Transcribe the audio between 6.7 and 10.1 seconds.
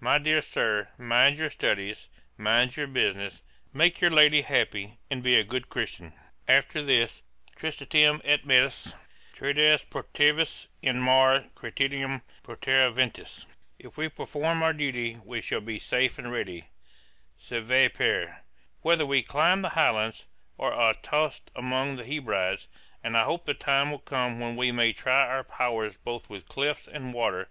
this, 'tristitiam et metus Trades